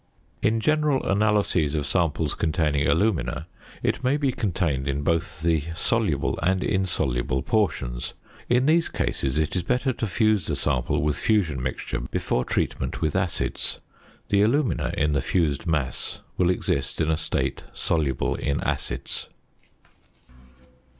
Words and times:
In 0.41 0.59
general 0.59 1.05
analyses 1.07 1.75
of 1.75 1.85
samples 1.85 2.33
containing 2.33 2.87
alumina, 2.87 3.45
it 3.83 4.03
may 4.03 4.17
be 4.17 4.31
contained 4.31 4.87
in 4.87 5.03
both 5.03 5.43
the 5.43 5.61
soluble 5.75 6.39
and 6.41 6.63
insoluble 6.63 7.43
portions. 7.43 8.15
In 8.49 8.65
these 8.65 8.89
cases 8.89 9.37
it 9.37 9.55
is 9.55 9.61
better 9.61 9.93
to 9.93 10.07
fuse 10.07 10.47
the 10.47 10.55
sample 10.55 11.03
with 11.03 11.17
"fusion 11.19 11.61
mixture" 11.61 11.99
before 11.99 12.43
treatment 12.43 13.01
with 13.03 13.15
acids. 13.15 13.77
The 14.29 14.41
alumina 14.41 14.91
in 14.97 15.13
the 15.13 15.21
fused 15.21 15.67
mass 15.67 16.21
will 16.35 16.49
exist 16.49 16.99
in 16.99 17.11
a 17.11 17.15
state 17.15 17.61
soluble 17.71 18.33
in 18.33 18.59
acids. 18.61 19.29